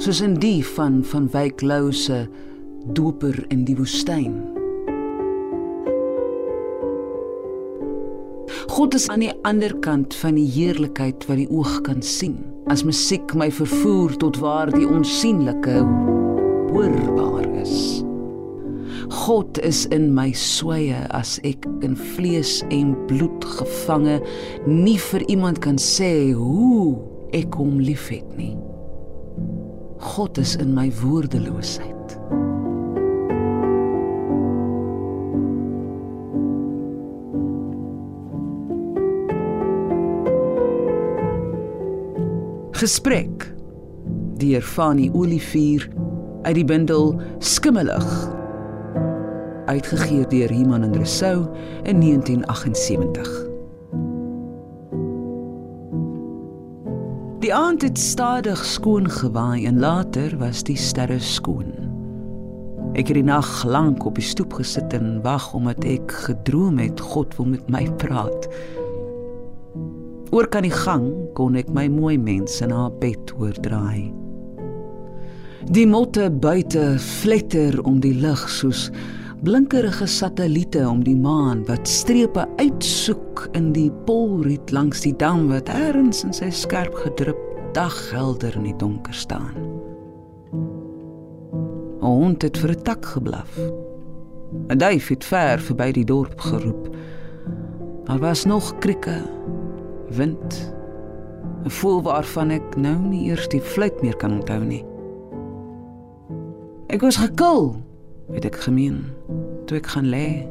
soos 0.00 0.24
in 0.24 0.40
die 0.40 0.62
van 0.72 1.02
van 1.12 1.28
Wyk 1.36 1.60
Lou 1.60 1.92
se 1.92 2.24
doper 2.96 3.36
in 3.52 3.68
die 3.68 3.76
woestyn. 3.76 4.61
God 8.72 8.94
is 8.94 9.04
aan 9.12 9.20
die 9.20 9.32
ander 9.44 9.74
kant 9.84 10.14
van 10.16 10.38
die 10.38 10.46
heerlikheid 10.48 11.26
wat 11.28 11.36
die 11.42 11.48
oog 11.52 11.82
kan 11.84 11.98
sien. 12.00 12.38
As 12.72 12.80
musiek 12.88 13.34
my 13.36 13.50
vervoer 13.52 14.14
tot 14.16 14.38
waar 14.40 14.72
die 14.72 14.86
onsigbare 14.88 15.82
hoorbaar 16.70 17.50
is. 17.60 18.00
God 19.12 19.60
is 19.60 19.84
in 19.92 20.08
my 20.16 20.30
sweye 20.32 21.02
as 21.12 21.36
ek 21.44 21.68
in 21.84 21.98
vlees 22.16 22.62
en 22.72 22.96
bloed 23.12 23.44
gevange 23.60 24.22
nie 24.64 24.96
vir 25.10 25.28
iemand 25.28 25.60
kan 25.60 25.76
sê 25.76 26.32
hoe 26.32 26.94
ek 27.36 27.60
hom 27.60 27.76
liefhet 27.76 28.38
nie. 28.40 28.54
God 30.16 30.40
is 30.40 30.56
in 30.56 30.72
my 30.72 30.88
woordeloosheid. 31.04 31.91
Gesprek 42.82 43.54
deur 44.42 44.62
Fanie 44.62 45.12
Olivier 45.14 45.84
uit 46.42 46.56
die 46.56 46.64
bundel 46.66 47.12
Skimmelig 47.38 48.08
uitgegee 49.70 50.24
deur 50.26 50.50
Iman 50.50 50.82
en 50.82 50.96
Resou 50.98 51.44
in 51.86 52.02
1978. 52.02 53.30
Die 57.46 57.54
aand 57.54 57.86
het 57.86 57.98
stadig 57.98 58.64
skoon 58.64 59.06
gewaai 59.10 59.62
en 59.66 59.78
later 59.78 60.34
was 60.42 60.66
die 60.66 60.76
sterre 60.76 61.20
skoon. 61.22 61.70
Ek 62.98 63.06
het 63.06 63.14
die 63.14 63.28
nag 63.30 63.62
lank 63.62 64.02
op 64.10 64.18
die 64.18 64.26
stoep 64.26 64.58
gesit 64.58 64.90
en 64.98 65.20
wag 65.22 65.52
omdat 65.54 65.86
ek 65.86 66.18
gedroom 66.26 66.82
het 66.82 66.98
God 67.14 67.38
wil 67.38 67.54
met 67.54 67.70
my 67.70 67.86
praat. 68.02 68.50
Oor 70.32 70.46
kan 70.48 70.64
die 70.64 70.72
gang 70.72 71.10
kon 71.36 71.58
ek 71.60 71.68
my 71.76 71.90
mooi 71.92 72.16
mens 72.16 72.62
in 72.64 72.70
haar 72.72 72.92
bed 73.02 73.34
hoor 73.36 73.56
draai. 73.60 74.08
Die 75.76 75.84
motte 75.86 76.30
buite 76.32 76.96
fletter 76.98 77.76
om 77.84 78.00
die 78.00 78.14
lug 78.16 78.40
soos 78.48 78.86
blinkerige 79.44 80.06
satelliete 80.08 80.86
om 80.88 81.02
die 81.04 81.18
maan 81.18 81.60
wat 81.68 81.88
strepe 81.90 82.46
uitsoek 82.56 83.44
in 83.58 83.72
die 83.76 83.90
polriet 84.06 84.72
langs 84.72 85.04
die 85.04 85.12
dam 85.20 85.50
wat 85.50 85.68
ergens 85.68 86.22
in 86.24 86.32
sy 86.32 86.48
skerp 86.48 86.96
gedrup 87.04 87.38
daghelder 87.76 88.56
in 88.56 88.70
die 88.70 88.76
donker 88.80 89.14
staan. 89.14 89.52
'n 92.02 92.08
Hond 92.08 92.42
het 92.42 92.56
vir 92.56 92.72
'n 92.72 92.82
tak 92.82 93.04
geblaf. 93.04 93.52
'n 94.70 94.78
Duif 94.78 95.08
het 95.08 95.24
ver 95.24 95.60
verby 95.60 95.92
die 95.92 96.04
dorp 96.04 96.40
geroep. 96.40 96.88
Daar 98.04 98.18
was 98.18 98.44
nog 98.44 98.78
krieke, 98.78 99.22
wind, 100.16 100.74
'n 101.64 101.70
voel 101.70 102.02
waarvan 102.02 102.50
ek 102.50 102.76
nou 102.76 102.98
nie 102.98 103.28
eers 103.30 103.48
die 103.48 103.60
fluit 103.60 104.02
meer 104.02 104.16
kan 104.16 104.32
onthou 104.32 104.64
nie. 104.64 104.84
Ek 106.92 107.00
was 107.00 107.16
gekil 107.16 107.76
het 108.32 108.44
ek 108.44 108.56
gemeen 108.66 109.04
toe 109.66 109.78
ek 109.78 109.86
gaan 109.94 110.10
lê. 110.12 110.44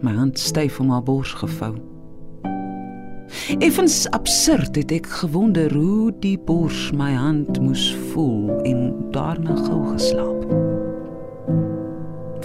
My 0.00 0.12
hand 0.16 0.38
styf 0.38 0.80
om 0.80 0.90
haar 0.90 1.02
bors 1.02 1.32
gevou. 1.32 1.74
Effens 3.58 4.08
absurd 4.10 4.76
het 4.76 4.92
ek 4.92 5.06
gewonder 5.20 5.72
hoe 5.74 6.10
die 6.22 6.38
bors 6.38 6.90
my 6.96 7.12
hand 7.12 7.60
moes 7.60 7.90
voel 8.10 8.50
en 8.66 8.94
daarna 9.14 9.54
gou 9.66 9.80
geslaap. 9.92 10.46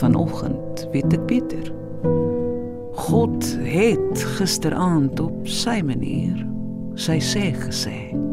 Vanoggend 0.01 0.87
weet 0.91 1.13
ek 1.15 1.25
beter 1.31 1.71
God 2.95 3.43
het 3.67 4.23
gisteraand 4.37 5.19
op 5.19 5.47
sy 5.47 5.81
manier 5.83 6.39
sy 6.95 7.19
sê 7.19 7.49
gesê 7.59 8.24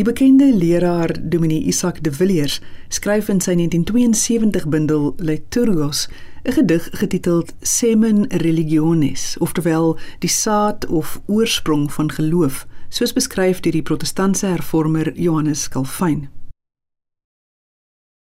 Die 0.00 0.12
bekende 0.12 0.54
leraar 0.56 1.10
Dominee 1.22 1.62
Isak 1.62 2.02
de 2.02 2.12
Villiers 2.12 2.60
skryf 2.88 3.26
in 3.28 3.42
sy 3.44 3.52
1972 3.52 4.64
bundel 4.72 5.10
Liturgos 5.20 6.06
'n 6.48 6.52
gedig 6.56 6.88
getiteld 6.92 7.52
Semen 7.60 8.24
Religionis, 8.28 9.36
oftewel 9.38 9.98
die 10.18 10.30
saad 10.30 10.86
of 10.86 11.20
oorsprong 11.26 11.92
van 11.92 12.08
geloof, 12.12 12.66
soos 12.88 13.12
beskryf 13.12 13.60
deur 13.60 13.76
die 13.76 13.82
protestantse 13.82 14.46
hervormer 14.46 15.12
Johannes 15.20 15.68
Calvin. 15.68 16.28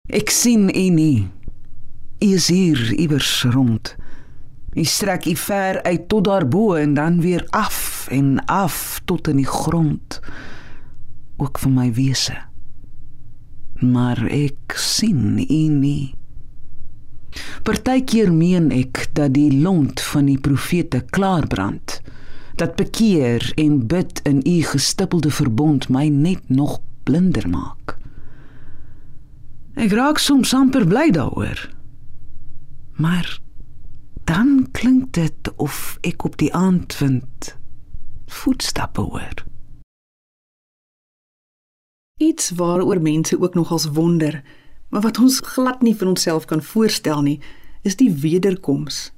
Ek 0.09 0.29
sien 0.29 0.73
u 0.73 0.89
nie. 0.89 1.29
U 2.19 2.33
is 2.33 2.47
hier 2.47 2.93
iewers 2.93 3.43
rond. 3.43 3.95
U 4.73 4.83
strek 4.83 5.25
u 5.25 5.35
ver 5.35 5.83
uit 5.83 6.09
tot 6.09 6.23
daarbo 6.23 6.73
en 6.73 6.93
dan 6.93 7.21
weer 7.21 7.45
af 7.49 8.07
en 8.09 8.45
af 8.45 9.01
tot 9.05 9.27
in 9.27 9.35
die 9.35 9.45
grond 9.45 10.21
ook 11.38 11.60
vir 11.62 11.71
my 11.73 11.88
wese. 11.93 12.36
Maar 13.82 14.23
ek 14.34 14.78
sien 14.78 15.38
u 15.38 15.63
nie. 15.73 16.15
Partykeer 17.63 18.32
meen 18.34 18.71
ek 18.73 19.06
dat 19.17 19.36
die 19.36 19.52
lont 19.62 20.02
van 20.02 20.30
die 20.30 20.39
profete 20.41 21.04
klaar 21.13 21.47
brand. 21.47 22.00
Dat 22.58 22.76
bekeer 22.76 23.52
en 23.56 23.84
bid 23.88 24.21
in 24.26 24.41
u 24.41 24.62
gestippelde 24.65 25.32
verbond 25.32 25.89
my 25.93 26.08
net 26.10 26.50
nog 26.50 26.80
blinder 27.04 27.50
maak. 27.50 27.97
Ek 29.78 29.93
raak 29.93 30.17
soms 30.17 30.56
amper 30.58 30.88
bly 30.89 31.12
daaroor. 31.13 31.60
Maar 32.97 33.38
dan 34.26 34.65
klink 34.71 35.13
dit 35.13 35.52
of 35.56 36.00
ek 36.02 36.26
op 36.26 36.39
die 36.41 36.50
aandwind 36.54 37.54
voetstappe 38.26 39.02
hoor. 39.02 39.46
Iets 42.17 42.49
waaroor 42.49 43.01
mense 43.01 43.41
ook 43.41 43.53
nogals 43.53 43.86
wonder, 43.86 44.43
maar 44.89 45.01
wat 45.01 45.19
ons 45.19 45.39
glad 45.39 45.82
nie 45.82 45.95
vir 45.95 46.08
onsself 46.08 46.45
kan 46.45 46.63
voorstel 46.63 47.21
nie, 47.21 47.39
is 47.86 47.95
die 47.95 48.10
wederkoms. 48.12 49.12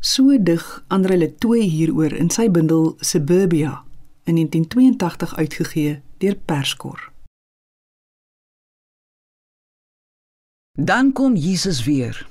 So 0.00 0.34
dig 0.42 0.84
Andre 0.88 1.16
Letoy 1.16 1.62
hieroor 1.62 2.12
in 2.12 2.30
sy 2.30 2.50
bundel 2.50 2.96
Suburbia 3.00 3.84
in 4.24 4.34
1982 4.34 5.36
uitgegee 5.36 6.02
deur 6.18 6.36
Perskor. 6.36 7.12
Dan 10.78 11.12
kom 11.12 11.36
Jesus 11.36 11.84
weer. 11.84 12.26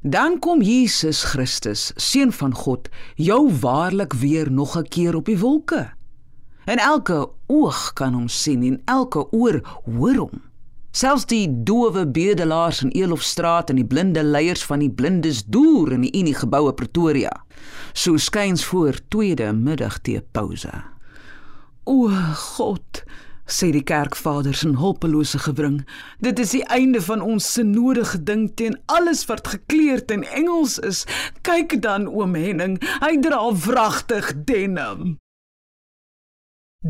Dan 0.00 0.38
kom 0.38 0.62
Jesus 0.62 1.24
Christus, 1.24 1.92
seun 1.96 2.32
van 2.32 2.54
God, 2.54 2.88
jou 3.14 3.50
waarlik 3.60 4.12
weer 4.12 4.52
nog 4.52 4.76
'n 4.76 4.88
keer 4.88 5.16
op 5.16 5.24
die 5.24 5.38
wolke. 5.38 5.95
En 6.66 6.78
elke 6.82 7.28
oog 7.46 7.92
kan 7.94 8.14
hom 8.14 8.28
sien 8.28 8.64
en 8.66 8.80
elke 8.90 9.22
oor 9.30 9.60
hoor 9.84 10.16
hom. 10.18 10.42
Selfs 10.96 11.26
die 11.30 11.44
dowe 11.68 12.06
bedelaars 12.08 12.80
in 12.82 12.90
Elofstraat 12.96 13.68
en 13.70 13.78
die 13.78 13.86
blinde 13.86 14.22
leiers 14.24 14.64
van 14.66 14.80
die 14.82 14.90
blindes 14.90 15.44
deur 15.44 15.92
in 15.94 16.06
die 16.06 16.10
Unie 16.16 16.34
geboue 16.34 16.72
Pretoria. 16.74 17.30
So 17.92 18.16
skuins 18.16 18.64
voor 18.64 18.98
tweede 19.12 19.52
middagtee 19.52 20.22
pouse. 20.32 20.72
O 21.84 22.08
God, 22.56 23.02
sê 23.46 23.68
die 23.70 23.84
kerkvaders 23.86 24.64
in 24.66 24.74
hulpelose 24.80 25.38
gewring, 25.44 25.84
dit 26.18 26.40
is 26.42 26.56
die 26.56 26.64
einde 26.72 27.04
van 27.04 27.22
ons 27.22 27.52
sinodige 27.54 28.18
ding 28.26 28.48
teen 28.58 28.74
alles 28.90 29.22
wat 29.30 29.52
gekleurd 29.52 30.10
en 30.10 30.26
Engels 30.32 30.80
is. 30.82 31.04
Kyk 31.46 31.78
dan 31.84 32.08
oom 32.10 32.34
Henning, 32.34 32.80
hy 33.04 33.14
dra 33.22 33.44
wragtig 33.68 34.32
denim. 34.50 35.14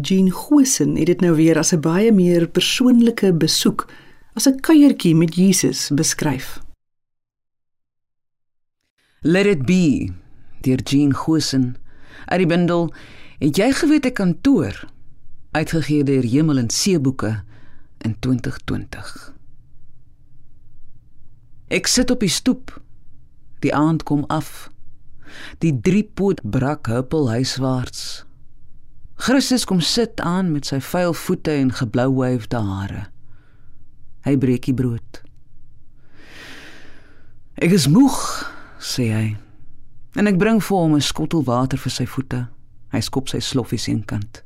Jean 0.01 0.31
Gosen 0.31 0.97
het 0.97 1.07
dit 1.07 1.21
nou 1.21 1.35
weer 1.35 1.59
as 1.59 1.73
'n 1.73 1.81
baie 1.81 2.13
meer 2.13 2.49
persoonlike 2.49 3.33
besoek, 3.35 3.89
as 4.35 4.47
'n 4.49 4.61
kuiertjie 4.61 5.15
met 5.15 5.35
Jesus 5.35 5.91
beskryf. 5.95 6.61
Let 9.21 9.47
it 9.47 9.67
be, 9.67 10.13
deur 10.61 10.83
Jean 10.83 11.15
Gosen. 11.15 11.77
Uit 12.27 12.39
die 12.39 12.47
bundel 12.47 12.93
Het 13.39 13.57
jy 13.57 13.73
geweet 13.73 14.07
ek 14.09 14.15
kantoor 14.17 14.79
uitgegee 15.53 16.05
deur 16.05 16.25
Hemel 16.25 16.59
en 16.59 16.71
See 16.71 17.01
boeke 17.01 17.43
in 18.05 18.17
2020. 18.19 19.33
Ek 21.69 21.87
sit 21.87 22.11
op 22.11 22.21
die 22.21 22.33
stoep. 22.33 22.73
Die 23.61 23.75
aand 23.75 24.03
kom 24.03 24.25
af. 24.29 24.71
Die 25.59 25.75
driepoot 25.81 26.41
brak 26.45 26.87
huppel 26.87 27.29
huiswaarts. 27.31 28.26
Christus 29.17 29.65
kom 29.65 29.81
sit 29.81 30.21
aan 30.21 30.53
met 30.53 30.69
sy 30.69 30.81
vuil 30.81 31.15
voete 31.17 31.55
en 31.57 31.73
geblouwyfde 31.73 32.61
hare. 32.61 33.07
Hy 34.27 34.37
breek 34.37 34.69
die 34.69 34.77
brood. 34.77 35.23
Ek 37.57 37.73
is 37.73 37.89
moeg, 37.89 38.19
sê 38.77 39.09
hy. 39.15 39.27
En 40.21 40.29
ek 40.29 40.37
bring 40.41 40.61
vir 40.61 40.77
hom 40.77 40.95
'n 40.95 41.01
skottel 41.01 41.45
water 41.45 41.79
vir 41.79 41.93
sy 41.93 42.05
voete. 42.05 42.49
Hy 42.93 43.01
skop 43.01 43.29
sy 43.29 43.41
sloffies 43.41 43.89
eenkant. 43.89 44.43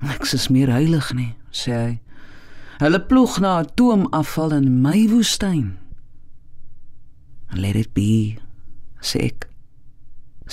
Ek 0.00 0.24
is 0.32 0.48
meer 0.48 0.70
heilig 0.70 1.12
nie, 1.14 1.36
sê 1.52 1.72
hy. 1.72 2.00
Hulle 2.78 3.00
ploeg 3.00 3.40
na 3.40 3.58
atoomafval 3.58 4.52
in 4.52 4.82
my 4.82 5.06
woestyn. 5.10 5.76
Let 7.54 7.76
it 7.76 7.92
be, 7.94 8.38
sê 9.00 9.32
ek. 9.32 9.48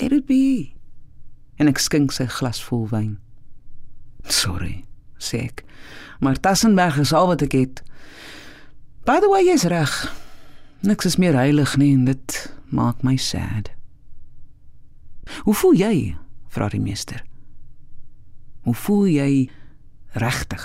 Let 0.00 0.12
it 0.12 0.26
be. 0.26 0.75
En 1.56 1.70
ek 1.70 1.80
skink 1.80 2.12
sy 2.12 2.26
glas 2.28 2.60
vol 2.68 2.84
wyn. 2.92 3.16
Sorry, 4.28 4.84
sê 5.18 5.46
ek. 5.46 5.64
Maar 6.20 6.40
Tassenberg 6.40 6.98
is 7.00 7.12
al 7.12 7.30
wat 7.32 7.44
ek 7.46 7.56
het. 7.56 7.82
By 9.06 9.20
the 9.22 9.30
way, 9.30 9.44
jy's 9.46 9.66
reg. 9.70 9.92
Niks 10.86 11.06
is 11.06 11.16
meer 11.16 11.36
heilig 11.38 11.76
nie 11.80 11.94
en 11.94 12.04
dit 12.08 12.36
maak 12.74 13.02
my 13.06 13.16
sad. 13.16 13.70
Hoe 15.44 15.54
voel 15.54 15.76
jy? 15.78 15.96
vra 16.56 16.70
die 16.72 16.80
meester. 16.80 17.20
Hoe 18.64 18.74
voel 18.74 19.06
jy 19.12 19.50
regtig? 20.16 20.64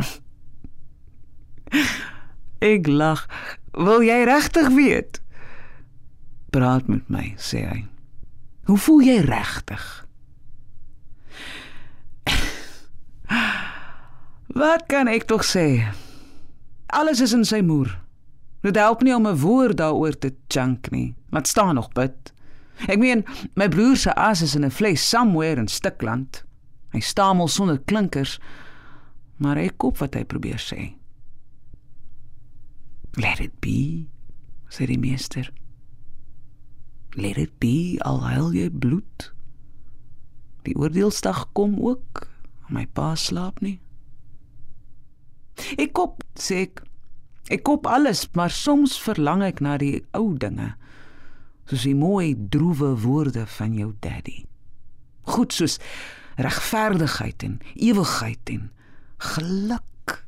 ek 2.72 2.88
lag. 2.88 3.26
Wil 3.76 4.00
jy 4.06 4.22
regtig 4.28 4.72
weet? 4.76 5.20
Praat 6.52 6.88
met 6.88 7.08
my, 7.12 7.34
sê 7.36 7.66
hy. 7.68 7.82
Hoe 8.64 8.78
voel 8.78 9.02
jy 9.02 9.18
regtig? 9.26 10.06
Wat 14.52 14.86
kan 14.86 15.08
ek 15.08 15.26
tog 15.26 15.42
sê? 15.48 15.80
Alles 16.92 17.22
is 17.24 17.32
in 17.32 17.44
sy 17.48 17.62
moer. 17.64 17.90
Dit 18.62 18.76
help 18.76 19.02
nie 19.02 19.14
om 19.14 19.26
'n 19.26 19.40
woord 19.40 19.76
daaroor 19.76 20.18
te 20.18 20.34
chunk 20.48 20.90
nie. 20.90 21.14
Wat 21.30 21.48
staan 21.48 21.74
nog 21.74 21.92
bid? 21.92 22.32
Ek 22.88 22.98
meen, 22.98 23.24
my 23.54 23.68
broer 23.68 23.96
se 23.96 24.14
as 24.14 24.42
is 24.42 24.54
in 24.54 24.64
'n 24.64 24.70
fles 24.70 25.08
somewhere 25.08 25.60
in 25.60 25.68
Stikland. 25.68 26.44
Hy 26.92 27.00
stamel 27.00 27.48
sonder 27.48 27.78
klinkers, 27.78 28.38
maar 29.36 29.56
hy 29.56 29.70
kop 29.76 29.98
wat 29.98 30.14
hy 30.14 30.24
probeer 30.24 30.60
sê. 30.60 30.94
Let 33.16 33.40
it 33.40 33.60
be, 33.60 34.06
sê 34.68 34.86
die 34.86 34.98
meester. 34.98 35.52
Let 37.14 37.36
it 37.36 37.58
be 37.60 37.98
al 38.00 38.22
huil 38.24 38.52
jy 38.56 38.68
bloed. 38.70 39.28
Die 40.64 40.74
oordeelsdag 40.78 41.44
kom 41.52 41.76
ook. 41.82 42.26
My 42.72 42.86
pa 42.86 43.12
slaap 43.18 43.60
nie. 43.60 43.78
Ek 45.76 45.92
kop 45.96 46.22
sê 46.40 46.64
ek 46.68 46.84
ek 47.52 47.64
kop 47.68 47.84
alles, 47.90 48.24
maar 48.38 48.54
soms 48.54 48.94
verlang 49.02 49.42
ek 49.44 49.60
na 49.60 49.76
die 49.80 50.00
ou 50.16 50.32
dinge. 50.40 50.72
Soos 51.68 51.84
die 51.84 51.96
mooi 51.98 52.32
droewe 52.54 52.94
woorde 53.02 53.44
van 53.58 53.76
jou 53.76 53.92
daddy. 54.00 54.44
Goed 55.28 55.52
soos 55.52 55.76
regverdigheid 56.40 57.44
en 57.44 57.58
ewigheid 57.76 58.54
en 58.54 58.70
geluk. 59.34 60.22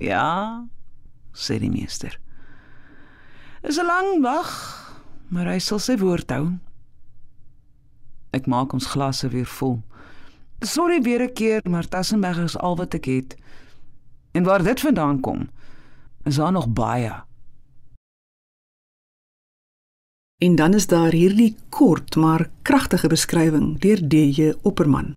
Ja, 0.00 0.64
sê 1.36 1.60
die 1.62 1.70
meester. 1.70 2.16
Is 3.64 3.78
'n 3.80 3.86
lang 3.86 4.20
wag, 4.20 4.50
maar 5.32 5.46
hy 5.46 5.58
sal 5.58 5.78
sy 5.78 5.96
woord 5.96 6.30
hou. 6.30 6.58
Ek 8.36 8.46
maak 8.46 8.72
ons 8.76 8.90
glasse 8.92 9.28
weer 9.28 9.48
vol. 9.48 9.80
Sorry 10.60 11.00
weer 11.02 11.22
'n 11.22 11.32
keer, 11.32 11.60
maar 11.64 11.88
Tassenberg 11.88 12.38
is 12.44 12.56
al 12.56 12.76
wat 12.76 12.94
ek 12.94 13.04
het. 13.04 13.36
En 14.32 14.44
waar 14.44 14.62
dit 14.62 14.80
vandaan 14.80 15.20
kom, 15.20 15.48
is 16.24 16.36
daar 16.36 16.52
nog 16.52 16.68
baie. 16.68 17.24
En 20.42 20.56
dan 20.56 20.74
is 20.74 20.86
daar 20.86 21.12
hierdie 21.12 21.56
kort 21.68 22.16
maar 22.16 22.50
kragtige 22.62 23.08
beskrywing 23.08 23.78
deur 23.80 24.08
DJ 24.08 24.52
Opperman. 24.62 25.14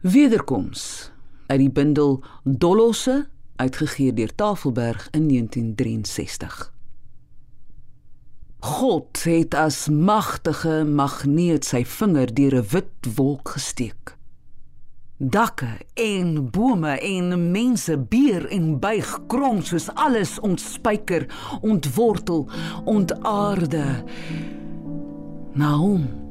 Wederkoms 0.00 1.10
uit 1.46 1.58
die 1.58 1.70
bundel 1.70 2.24
Dolosse 2.44 3.28
uitgegee 3.56 4.12
deur 4.12 4.34
Tafelberg 4.34 5.08
in 5.10 5.28
1963. 5.28 6.72
God 8.58 9.22
het 9.22 9.54
as 9.54 9.88
magtige 9.88 10.84
magneet 10.84 11.64
sy 11.64 11.84
vinger 11.84 12.34
deur 12.34 12.54
'n 12.56 12.68
wit 12.72 13.14
wolk 13.14 13.48
gesteek. 13.48 14.16
Dakke 15.18 15.78
en 15.94 16.50
bome 16.50 16.98
en 17.00 17.50
mense 17.50 17.98
beer 17.98 18.48
en 18.48 18.78
buig 18.78 19.20
krom 19.26 19.62
soos 19.62 19.88
alles 19.94 20.40
ontspyker, 20.40 21.26
ontwortel, 21.60 22.48
ontaarde. 22.84 24.04
Na 25.52 25.72
hom 25.76 26.25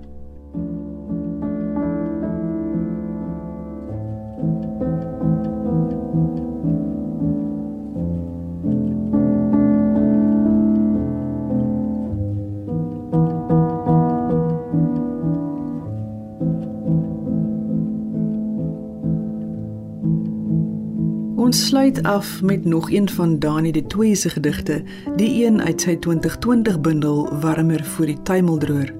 sluit 21.75 22.03
af 22.03 22.41
met 22.41 22.65
nog 22.65 22.91
een 22.91 23.09
van 23.09 23.39
Dani 23.39 23.71
de 23.71 23.87
Tooy 23.87 24.13
se 24.13 24.29
gedigte, 24.29 24.83
die 25.15 25.45
een 25.45 25.61
uit 25.61 25.81
sy 25.81 25.95
2020 25.95 26.81
bundel 26.81 27.39
Warmer 27.39 27.83
voor 27.83 28.05
die 28.05 28.21
tuimeldroër. 28.21 28.93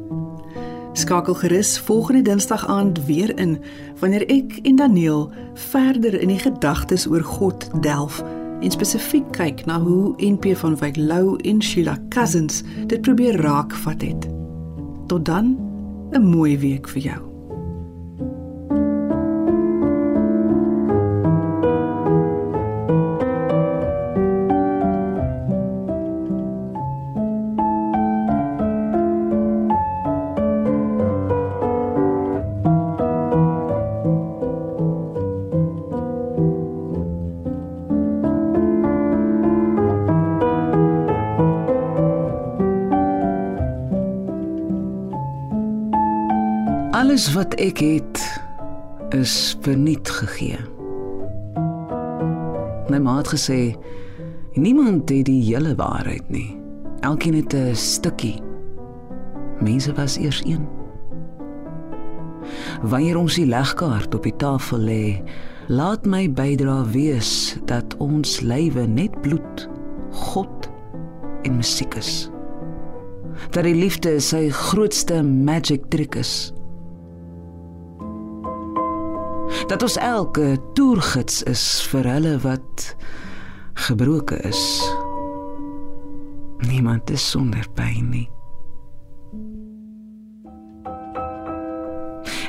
Skakel 0.94 1.34
gerus 1.34 1.80
volgende 1.80 2.22
Dinsdag 2.22 2.68
aand 2.68 3.06
weer 3.06 3.38
in 3.40 3.62
wanneer 4.00 4.26
ek 4.28 4.60
en 4.64 4.76
Daniel 4.76 5.32
verder 5.54 6.20
in 6.20 6.28
die 6.28 6.40
gedagtes 6.40 7.08
oor 7.08 7.24
God 7.24 7.70
delf 7.82 8.24
en 8.60 8.72
spesifiek 8.72 9.32
kyk 9.32 9.64
na 9.66 9.80
hoe 9.80 10.12
NP 10.18 10.58
van 10.60 10.76
Wyk 10.78 11.00
Lou 11.00 11.38
en 11.48 11.64
Sheila 11.64 11.96
Cousins 12.10 12.60
dit 12.88 13.02
probeer 13.02 13.40
raakvat 13.40 14.02
het. 14.02 14.28
Tot 15.08 15.26
dan 15.26 15.56
'n 16.12 16.28
mooi 16.28 16.60
week 16.60 16.88
vir 16.88 17.02
jou. 17.02 17.35
Alles 47.16 47.32
wat 47.32 47.54
ek 47.64 47.80
het 47.80 48.20
is 49.16 49.56
verniet 49.64 50.10
gegee. 50.12 50.58
My 52.92 52.98
ma 53.00 53.14
het 53.22 53.30
gesê 53.32 53.60
niemand 54.60 55.08
het 55.08 55.24
die 55.30 55.40
hele 55.46 55.72
waarheid 55.80 56.28
nie. 56.28 56.60
Elkeen 57.08 57.38
het 57.40 57.56
'n 57.56 57.72
stukkie. 57.72 58.42
Mense 59.64 59.94
was 59.94 60.18
eers 60.18 60.42
een. 60.44 60.68
Wanneer 62.84 63.18
ons 63.18 63.36
die 63.36 63.48
legkaart 63.48 64.16
op 64.16 64.24
die 64.24 64.36
tafel 64.36 64.80
lê, 64.80 65.24
laat 65.68 66.06
my 66.06 66.28
bydra 66.28 66.84
wees 66.84 67.56
dat 67.66 67.96
ons 67.98 68.42
lywe 68.42 68.88
net 68.88 69.22
bloed, 69.22 69.70
God 70.12 70.70
en 71.42 71.56
musiek 71.56 71.96
is. 71.96 72.30
Dat 73.50 73.64
die 73.64 73.76
liefde 73.76 74.20
sy 74.20 74.50
grootste 74.50 75.24
magic 75.24 75.82
trick 75.88 76.16
is. 76.16 76.52
Dat 79.68 79.82
ons 79.82 79.98
elke 79.98 80.58
toergids 80.74 81.44
is 81.44 81.64
vir 81.90 82.06
hulle 82.06 82.38
wat 82.44 82.96
gebroke 83.88 84.38
is. 84.46 84.62
Niemand 86.58 87.10
is 87.10 87.30
sonder 87.30 87.66
pyn 87.74 88.10
nie. 88.10 88.30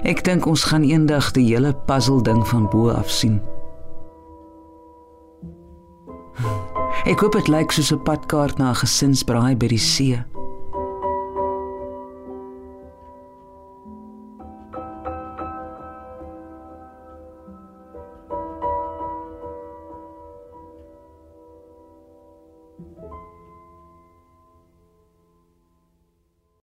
Ek 0.06 0.22
dink 0.24 0.46
ons 0.46 0.68
gaan 0.70 0.84
eendag 0.86 1.32
die 1.34 1.48
hele 1.48 1.72
puzzle 1.88 2.22
ding 2.22 2.44
van 2.46 2.68
bo 2.70 2.92
af 2.94 3.10
sien. 3.10 3.40
Ek 7.06 7.20
hoop 7.22 7.32
dit 7.38 7.48
lyk 7.48 7.72
soos 7.72 7.92
'n 7.92 8.02
padkaart 8.02 8.58
na 8.58 8.70
'n 8.70 8.80
gesinsbraai 8.82 9.56
by 9.56 9.68
die 9.68 9.78
see. 9.78 10.35